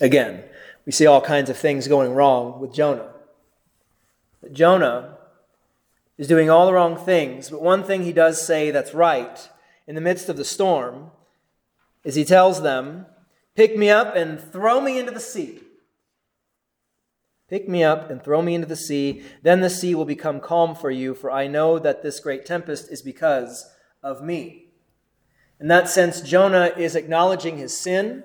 Again, 0.00 0.44
we 0.84 0.92
see 0.92 1.06
all 1.06 1.20
kinds 1.20 1.50
of 1.50 1.56
things 1.56 1.88
going 1.88 2.12
wrong 2.12 2.60
with 2.60 2.72
Jonah. 2.72 3.10
But 4.40 4.52
Jonah 4.52 5.18
is 6.18 6.28
doing 6.28 6.48
all 6.48 6.66
the 6.66 6.72
wrong 6.72 6.96
things, 6.96 7.50
but 7.50 7.62
one 7.62 7.82
thing 7.82 8.02
he 8.02 8.12
does 8.12 8.44
say 8.44 8.70
that's 8.70 8.94
right 8.94 9.48
in 9.86 9.94
the 9.94 10.00
midst 10.00 10.28
of 10.28 10.36
the 10.36 10.44
storm 10.44 11.10
is 12.04 12.14
he 12.14 12.24
tells 12.24 12.62
them, 12.62 13.06
Pick 13.54 13.76
me 13.76 13.88
up 13.88 14.14
and 14.14 14.38
throw 14.38 14.80
me 14.80 14.98
into 14.98 15.12
the 15.12 15.20
sea. 15.20 15.60
Pick 17.48 17.68
me 17.68 17.82
up 17.82 18.10
and 18.10 18.22
throw 18.22 18.42
me 18.42 18.54
into 18.54 18.66
the 18.66 18.76
sea. 18.76 19.22
Then 19.42 19.60
the 19.60 19.70
sea 19.70 19.94
will 19.94 20.04
become 20.04 20.40
calm 20.40 20.74
for 20.74 20.90
you, 20.90 21.14
for 21.14 21.30
I 21.30 21.46
know 21.46 21.78
that 21.78 22.02
this 22.02 22.20
great 22.20 22.44
tempest 22.44 22.90
is 22.90 23.02
because 23.02 23.70
of 24.02 24.22
me. 24.22 24.66
In 25.58 25.68
that 25.68 25.88
sense, 25.88 26.20
Jonah 26.20 26.72
is 26.76 26.94
acknowledging 26.94 27.56
his 27.56 27.76
sin 27.78 28.24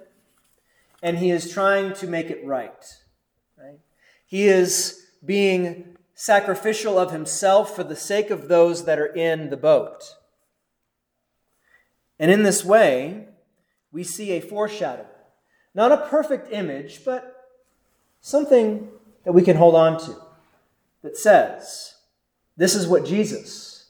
and 1.02 1.18
he 1.18 1.32
is 1.32 1.52
trying 1.52 1.94
to 1.94 2.08
make 2.08 2.30
it 2.30 2.46
right. 2.46 2.86
right? 3.58 3.80
He 4.26 4.48
is 4.48 5.08
being 5.26 5.98
sacrificial 6.14 7.00
of 7.00 7.12
himself 7.12 7.76
for 7.76 7.84
the 7.84 7.96
sake 7.96 8.30
of 8.30 8.48
those 8.48 8.86
that 8.86 9.00
are 9.00 9.14
in 9.14 9.50
the 9.50 9.58
boat. 9.58 10.16
And 12.20 12.30
in 12.30 12.44
this 12.44 12.64
way, 12.64 13.28
we 13.92 14.04
see 14.04 14.32
a 14.32 14.42
foreshadowing. 14.42 15.08
Not 15.74 15.92
a 15.92 16.08
perfect 16.10 16.52
image, 16.52 17.04
but 17.04 17.50
something 18.20 18.90
that 19.24 19.32
we 19.32 19.42
can 19.42 19.58
hold 19.58 19.74
on 19.74 20.00
to 20.06 20.16
that 21.02 21.18
says, 21.18 21.96
this 22.58 22.76
is 22.76 22.88
what 22.88 23.06
Jesus 23.06 23.90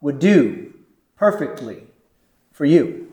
would 0.00 0.20
do 0.20 0.72
perfectly 1.16 1.84
for 2.52 2.64
you 2.64 3.04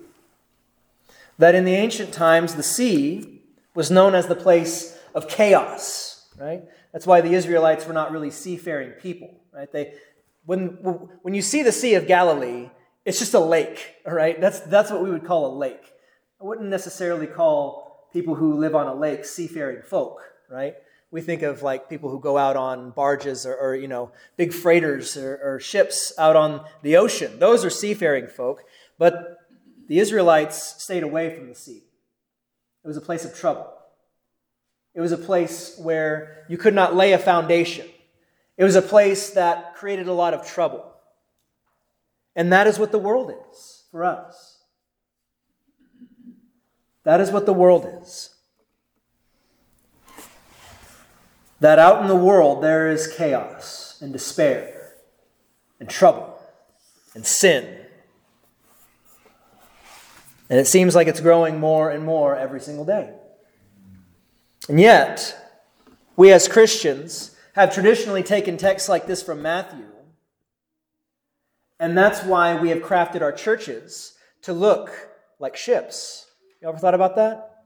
that 1.42 1.56
in 1.56 1.66
the 1.66 1.74
ancient 1.74 2.14
times 2.14 2.54
the 2.54 2.62
sea 2.62 3.31
was 3.74 3.92
known 3.92 4.16
as 4.16 4.28
the 4.28 4.36
place 4.36 4.98
of 5.14 5.28
chaos, 5.28 6.28
right? 6.38 6.64
That's 6.92 7.08
why 7.08 7.22
the 7.22 7.34
Israelites 7.34 7.86
were 7.86 7.94
not 7.94 8.12
really 8.12 8.32
seafaring 8.32 8.92
people, 8.92 9.34
right? 9.54 9.72
They, 9.72 9.94
when, 10.46 10.68
when 11.22 11.34
you 11.34 11.42
see 11.42 11.64
the 11.64 11.72
Sea 11.72 11.96
of 11.96 12.08
Galilee, 12.08 12.70
it's 13.06 13.20
just 13.20 13.34
a 13.34 13.40
lake, 13.40 13.96
all 14.06 14.14
right? 14.14 14.40
That's, 14.40 14.60
that's 14.62 14.92
what 14.92 15.04
we 15.04 15.10
would 15.10 15.26
call 15.26 15.56
a 15.56 15.58
lake. 15.58 15.94
I 16.40 16.44
wouldn't 16.44 16.70
necessarily 16.70 17.28
call 17.28 18.08
people 18.12 18.36
who 18.36 18.56
live 18.56 18.76
on 18.76 18.88
a 18.88 18.94
lake 18.94 19.26
seafaring 19.26 19.84
folk, 19.84 20.22
right? 20.50 20.76
We 21.12 21.22
think 21.22 21.42
of 21.42 21.62
like 21.62 21.90
people 21.90 22.10
who 22.10 22.20
go 22.20 22.38
out 22.38 22.56
on 22.56 22.92
barges 22.92 23.46
or, 23.46 23.56
or 23.56 23.76
you 23.76 23.88
know, 23.88 24.12
big 24.38 24.54
freighters 24.54 25.18
or, 25.18 25.40
or 25.44 25.60
ships 25.60 26.14
out 26.18 26.36
on 26.36 26.66
the 26.84 26.96
ocean. 26.98 27.40
Those 27.40 27.66
are 27.66 27.70
seafaring 27.70 28.28
folk. 28.28 28.64
But 28.98 29.38
the 29.88 30.00
Israelites 30.00 30.82
stayed 30.82 31.04
away 31.04 31.36
from 31.36 31.50
the 31.50 31.56
sea. 31.56 31.84
It 32.84 32.88
was 32.88 32.98
a 32.98 33.02
place 33.02 33.26
of 33.26 33.36
trouble. 33.36 33.72
It 34.94 35.02
was 35.02 35.12
a 35.12 35.18
place 35.18 35.78
where 35.78 36.46
you 36.50 36.58
could 36.58 36.74
not 36.74 36.96
lay 36.96 37.14
a 37.14 37.18
foundation. 37.18 37.88
It 38.58 38.64
was 38.64 38.76
a 38.76 38.82
place 38.82 39.32
that 39.32 39.76
created 39.76 40.08
a 40.08 40.14
lot 40.14 40.34
of 40.34 40.46
trouble. 40.46 40.86
And 42.36 42.52
that 42.52 42.68
is 42.68 42.80
what 42.80 42.92
the 42.92 43.00
world 43.00 43.34
is 43.52 43.84
for 43.92 44.04
us. 44.04 44.60
That 47.04 47.22
is 47.22 47.32
what 47.32 47.46
the 47.46 47.54
world 47.54 47.88
is. 48.02 48.32
that 51.62 51.78
out 51.78 52.02
in 52.02 52.08
the 52.08 52.16
world 52.16 52.62
there 52.62 52.92
is 52.92 53.08
chaos 53.08 53.98
and 54.02 54.12
despair 54.12 54.96
and 55.80 55.88
trouble 55.88 56.38
and 57.14 57.26
sin. 57.26 57.78
And 60.52 60.60
it 60.60 60.68
seems 60.68 60.96
like 60.96 61.08
it's 61.08 61.22
growing 61.22 61.62
more 61.62 61.90
and 61.90 62.04
more 62.04 62.36
every 62.36 62.60
single 62.60 62.84
day. 62.84 63.14
And 64.68 64.82
yet, 64.82 65.34
we 66.18 66.34
as 66.34 66.50
Christians 66.50 67.38
have 67.54 67.74
traditionally 67.74 68.22
taken 68.22 68.58
texts 68.58 68.90
like 68.90 69.08
this 69.08 69.24
from 69.24 69.42
Matthew, 69.42 69.86
and 71.80 71.98
that's 71.98 72.26
why 72.26 72.60
we 72.60 72.68
have 72.68 72.80
crafted 72.80 73.22
our 73.22 73.32
churches 73.32 74.16
to 74.42 74.52
look 74.52 74.92
like 75.40 75.56
ships. 75.56 76.28
You 76.62 76.68
ever 76.68 76.78
thought 76.78 76.96
about 76.96 77.16
that? 77.16 77.64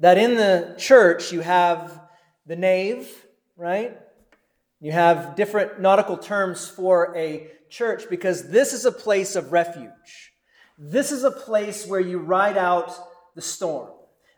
That 0.00 0.18
in 0.18 0.34
the 0.34 0.74
church 0.76 1.30
you 1.30 1.40
have 1.40 2.00
the 2.46 2.56
nave, 2.56 3.08
right? 3.56 3.96
You 4.80 4.90
have 4.90 5.36
different 5.36 5.80
nautical 5.80 6.18
terms 6.18 6.66
for 6.66 7.16
a 7.16 7.46
church 7.70 8.10
because 8.10 8.48
this 8.48 8.72
is 8.72 8.84
a 8.84 8.92
place 8.92 9.36
of 9.36 9.52
refuge. 9.52 10.33
This 10.76 11.12
is 11.12 11.24
a 11.24 11.30
place 11.30 11.86
where 11.86 12.00
you 12.00 12.18
ride 12.18 12.56
out 12.56 12.92
the 13.34 13.42
storm. 13.42 13.90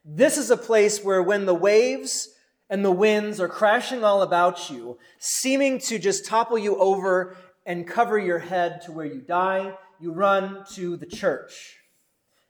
This 0.05 0.37
is 0.37 0.50
a 0.50 0.57
place 0.57 1.02
where 1.02 1.23
when 1.23 1.47
the 1.47 1.55
waves 1.55 2.28
and 2.69 2.85
the 2.85 2.93
winds 2.93 3.40
are 3.40 3.49
crashing 3.49 4.05
all 4.05 4.23
about 4.23 4.71
you, 4.71 4.99
seeming 5.19 5.78
to 5.81 5.99
just 5.99 6.26
topple 6.26 6.59
you 6.59 6.76
over 6.76 7.37
and 7.64 7.87
cover 7.87 8.19
your 8.19 8.38
head 8.38 8.83
to 8.83 8.93
where 8.93 9.07
you 9.07 9.21
die, 9.21 9.73
you 9.99 10.12
run 10.12 10.64
to 10.75 10.97
the 10.97 11.07
church. 11.07 11.76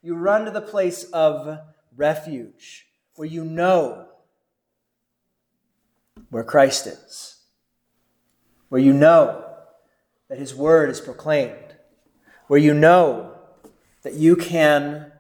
You 0.03 0.15
run 0.15 0.45
to 0.45 0.51
the 0.51 0.61
place 0.61 1.05
of 1.05 1.59
refuge 1.97 2.87
where 3.15 3.27
you 3.27 3.45
know 3.45 4.07
where 6.31 6.45
Christ 6.45 6.87
is, 6.87 7.37
where 8.69 8.81
you 8.81 8.93
know 8.93 9.45
that 10.29 10.39
his 10.39 10.55
word 10.55 10.91
is 10.91 11.01
proclaimed, 11.01 11.77
where 12.49 12.61
you 12.61 12.75
know 12.75 13.36
that 14.07 14.15
you 14.15 14.37
can 14.37 15.11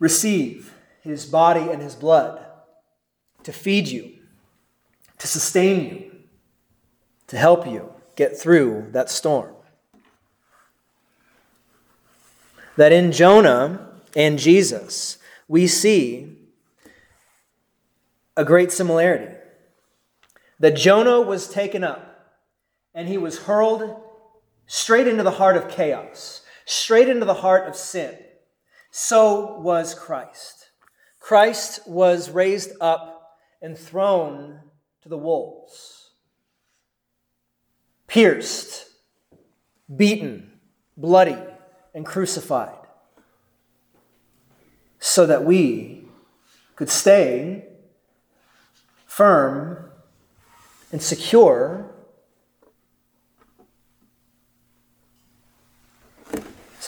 receive 0.00 0.74
his 1.00 1.24
body 1.26 1.70
and 1.70 1.80
his 1.80 1.94
blood 1.94 2.44
to 3.44 3.52
feed 3.52 3.86
you, 3.86 4.18
to 5.16 5.28
sustain 5.28 5.84
you, 5.84 6.10
to 7.28 7.38
help 7.38 7.68
you 7.68 7.92
get 8.16 8.36
through 8.36 8.88
that 8.90 9.08
storm. 9.08 9.54
That 12.76 12.90
in 12.90 13.12
Jonah 13.12 13.92
and 14.16 14.36
Jesus, 14.36 15.18
we 15.46 15.68
see 15.68 16.36
a 18.36 18.44
great 18.44 18.72
similarity. 18.72 19.36
That 20.58 20.74
Jonah 20.74 21.20
was 21.20 21.48
taken 21.48 21.84
up 21.84 22.34
and 22.92 23.06
he 23.06 23.18
was 23.18 23.44
hurled 23.44 24.02
straight 24.66 25.06
into 25.06 25.22
the 25.22 25.30
heart 25.30 25.56
of 25.56 25.68
chaos, 25.68 26.42
straight 26.68 27.08
into 27.08 27.24
the 27.24 27.32
heart 27.32 27.66
of 27.66 27.74
sin. 27.74 28.14
So 28.90 29.58
was 29.58 29.94
Christ. 29.94 30.70
Christ 31.18 31.80
was 31.86 32.30
raised 32.30 32.72
up 32.80 33.38
and 33.62 33.76
thrown 33.76 34.60
to 35.02 35.08
the 35.08 35.16
wolves, 35.16 36.10
pierced, 38.06 38.86
beaten, 39.94 40.60
bloody, 40.96 41.38
and 41.94 42.04
crucified, 42.04 42.76
so 44.98 45.24
that 45.24 45.44
we 45.44 46.04
could 46.76 46.90
stay 46.90 47.64
firm 49.06 49.90
and 50.92 51.00
secure 51.00 51.94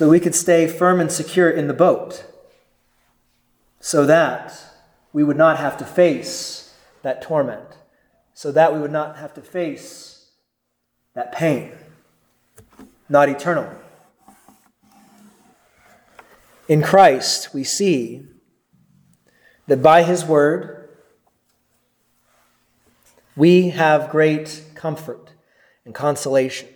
so 0.01 0.09
we 0.09 0.19
could 0.19 0.35
stay 0.35 0.67
firm 0.67 0.99
and 0.99 1.13
secure 1.13 1.51
in 1.51 1.69
the 1.69 1.75
boat 1.75 2.25
so 3.81 4.07
that 4.07 4.59
we 5.13 5.23
would 5.23 5.37
not 5.37 5.59
have 5.59 5.77
to 5.77 5.85
face 5.85 6.75
that 7.03 7.21
torment, 7.21 7.77
so 8.33 8.51
that 8.51 8.73
we 8.73 8.81
would 8.81 8.91
not 8.91 9.19
have 9.19 9.35
to 9.35 9.43
face 9.43 10.31
that 11.13 11.33
pain, 11.33 11.73
not 13.11 13.29
eternally. 13.29 13.77
In 16.67 16.81
Christ, 16.81 17.53
we 17.53 17.63
see 17.63 18.23
that 19.67 19.83
by 19.83 20.03
His 20.03 20.25
Word, 20.25 20.89
we 23.37 23.69
have 23.69 24.09
great 24.09 24.63
comfort 24.75 25.35
and 25.85 25.95
consolation. 25.95 26.71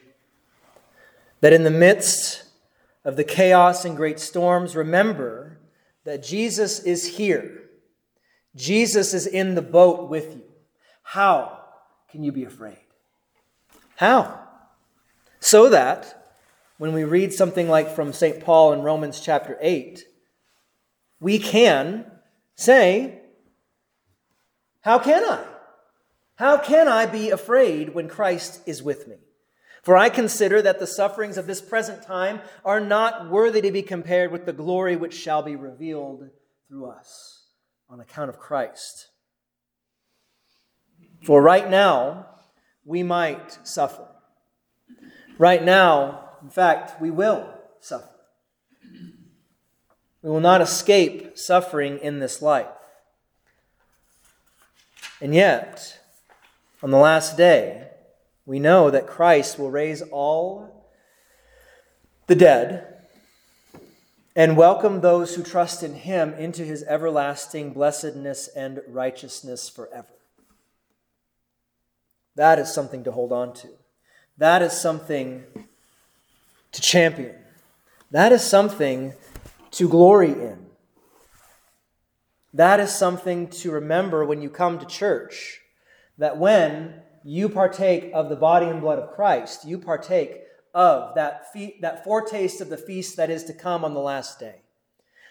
That 1.41 1.55
in 1.55 1.65
the 1.65 1.71
midst 1.71 2.44
of 3.05 3.17
the 3.17 3.25
chaos 3.25 3.85
and 3.85 3.97
great 3.97 4.19
storms, 4.19 4.75
remember 4.75 5.59
that 6.05 6.23
Jesus 6.23 6.81
is 6.81 7.17
here. 7.17 7.63
Jesus 8.57 9.15
is 9.15 9.27
in 9.27 9.55
the 9.55 9.63
boat 9.63 10.09
with 10.09 10.35
you. 10.37 10.43
How 11.03 11.61
can 12.11 12.23
you 12.23 12.33
be 12.33 12.45
afraid? 12.45 12.79
How? 13.97 14.41
So 15.41 15.69
that 15.71 16.33
when 16.79 16.93
we 16.93 17.05
read 17.05 17.33
something 17.33 17.69
like 17.69 17.95
from 17.95 18.13
St. 18.13 18.41
Paul 18.41 18.73
in 18.73 18.83
Romans 18.83 19.21
chapter 19.21 19.59
8, 19.61 20.05
we 21.21 21.39
can 21.39 22.07
say, 22.55 23.21
How 24.81 24.99
can 24.99 25.25
I? 25.25 25.45
How 26.37 26.59
can 26.59 26.89
I 26.89 27.07
be 27.07 27.31
afraid 27.31 27.95
when 27.95 28.09
Christ 28.09 28.61
is 28.67 28.83
with 28.83 29.07
me? 29.07 29.17
For 29.85 29.99
I 29.99 30.09
consider 30.09 30.63
that 30.63 30.81
the 30.81 30.87
sufferings 30.87 31.37
of 31.37 31.47
this 31.47 31.61
present 31.61 32.03
time 32.03 32.41
are 32.65 32.81
not 32.81 33.29
worthy 33.29 33.61
to 33.61 33.71
be 33.71 33.83
compared 33.83 34.33
with 34.33 34.47
the 34.47 34.53
glory 34.55 34.97
which 34.97 35.15
shall 35.15 35.43
be 35.43 35.57
revealed 35.57 36.31
through 36.69 36.87
us 36.87 37.49
on 37.91 38.01
account 38.01 38.31
of 38.31 38.39
Christ. 38.39 39.09
For 41.23 41.43
right 41.43 41.69
now, 41.69 42.27
we 42.87 43.03
might 43.03 43.59
suffer. 43.67 44.07
Right 45.37 45.63
now, 45.63 46.31
in 46.43 46.49
fact, 46.49 46.99
we 46.99 47.11
will 47.11 47.47
suffer. 47.81 48.09
We 50.23 50.31
will 50.31 50.41
not 50.41 50.63
escape 50.63 51.37
suffering 51.37 51.99
in 51.99 52.21
this 52.21 52.41
life. 52.41 52.69
And 55.21 55.35
yet, 55.35 55.99
on 56.83 56.91
the 56.91 56.97
last 56.97 57.37
day, 57.37 57.89
we 58.47 58.59
know 58.59 58.91
that 58.91 59.07
Christ 59.07 59.59
will 59.59 59.71
raise 59.71 60.03
all 60.03 60.89
the 62.27 62.35
dead 62.35 62.95
and 64.37 64.57
welcome 64.57 65.01
those 65.01 65.35
who 65.35 65.43
trust 65.43 65.83
in 65.83 65.95
him 65.95 66.35
into 66.35 66.65
his 66.65 66.83
everlasting 66.85 67.73
blessedness 67.73 68.49
and 68.49 68.81
righteousness 68.89 69.69
forever. 69.69 70.09
That 72.37 72.59
is 72.59 72.73
something 72.73 73.05
to 73.05 73.13
hold 73.13 73.33
on 73.33 73.55
to. 73.55 73.69
That 74.39 74.61
is 74.61 74.73
something 74.73 75.45
to 76.73 76.81
champion. 76.81 77.37
That 78.11 78.33
is 78.33 78.43
something 78.43 79.13
to 79.73 79.89
glory 79.89 80.33
in. 80.33 80.67
That 82.53 82.81
is 82.81 82.93
something 82.93 83.49
to 83.49 83.71
remember 83.71 84.25
when 84.25 84.43
you 84.43 84.51
come 84.51 84.79
to 84.79 84.87
church 84.87 85.61
that 86.19 86.37
when 86.39 87.03
you 87.25 87.49
partake 87.49 88.11
of 88.13 88.29
the 88.29 88.37
body 88.37 88.67
and 88.67 88.83
blood 88.83 88.99
of 88.99 89.15
Christ, 89.15 89.67
you 89.67 89.79
partake 89.79 90.43
of 90.75 91.15
that, 91.15 91.53
fe- 91.53 91.79
that 91.81 92.05
foretaste 92.05 92.61
of 92.61 92.69
the 92.69 92.77
feast 92.77 93.17
that 93.17 93.31
is 93.31 93.45
to 93.45 93.55
come 93.55 93.85
on 93.85 93.95
the 93.95 94.01
last 94.01 94.39
day. 94.39 94.57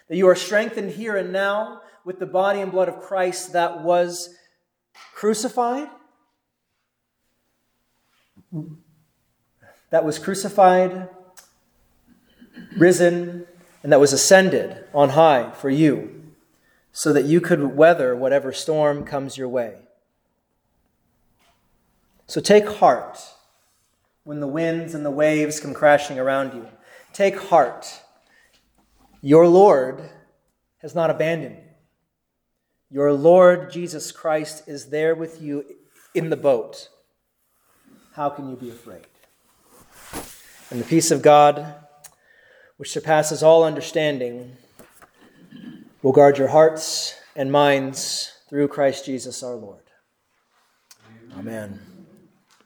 That 0.09 0.17
you 0.17 0.27
are 0.27 0.35
strengthened 0.35 0.91
here 0.91 1.15
and 1.15 1.31
now 1.31 1.81
with 2.03 2.19
the 2.19 2.25
body 2.25 2.61
and 2.61 2.71
blood 2.71 2.89
of 2.89 2.99
Christ 2.99 3.53
that 3.53 3.83
was 3.83 4.35
crucified, 5.13 5.87
that 9.91 10.03
was 10.03 10.17
crucified, 10.17 11.09
risen, 12.75 13.45
and 13.83 13.91
that 13.91 13.99
was 13.99 14.13
ascended 14.13 14.85
on 14.93 15.09
high 15.09 15.51
for 15.51 15.69
you, 15.69 16.31
so 16.91 17.13
that 17.13 17.25
you 17.25 17.39
could 17.39 17.75
weather 17.75 18.15
whatever 18.15 18.51
storm 18.51 19.05
comes 19.05 19.37
your 19.37 19.49
way. 19.49 19.75
So 22.27 22.41
take 22.41 22.67
heart 22.67 23.19
when 24.23 24.39
the 24.39 24.47
winds 24.47 24.93
and 24.93 25.05
the 25.05 25.11
waves 25.11 25.59
come 25.59 25.73
crashing 25.73 26.17
around 26.17 26.53
you. 26.53 26.67
Take 27.11 27.37
heart. 27.37 28.01
Your 29.21 29.47
Lord 29.47 30.09
has 30.79 30.95
not 30.95 31.09
abandoned 31.09 31.57
you. 31.57 31.63
Your 32.89 33.13
Lord 33.13 33.71
Jesus 33.71 34.11
Christ 34.11 34.67
is 34.67 34.87
there 34.87 35.15
with 35.15 35.41
you 35.41 35.65
in 36.13 36.29
the 36.29 36.37
boat. 36.37 36.89
How 38.13 38.29
can 38.29 38.49
you 38.49 38.55
be 38.55 38.69
afraid? 38.69 39.07
And 40.69 40.79
the 40.79 40.85
peace 40.85 41.09
of 41.09 41.21
God, 41.21 41.73
which 42.77 42.91
surpasses 42.91 43.41
all 43.41 43.63
understanding, 43.63 44.57
will 46.03 46.11
guard 46.11 46.37
your 46.37 46.49
hearts 46.49 47.15
and 47.35 47.51
minds 47.51 48.31
through 48.49 48.67
Christ 48.67 49.05
Jesus 49.05 49.41
our 49.41 49.55
Lord. 49.55 49.81
Amen. 51.35 51.92